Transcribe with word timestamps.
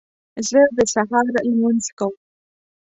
زه 0.49 0.59
د 0.77 0.79
سهار 0.93 1.25
لمونځ 1.47 1.85
کوم 1.97 2.13